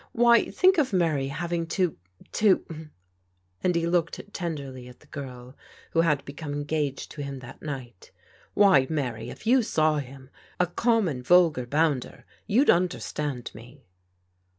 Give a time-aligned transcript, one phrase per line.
[0.13, 1.95] Why, think of Mary hav ing to—
[2.33, 2.89] ^to"
[3.63, 5.55] and he looked tenderly at the girl
[5.91, 8.09] who had become engaged to him that night.
[8.55, 13.83] "Why, Mary, if you saw him— a common, vulgar bounder, you'd understand me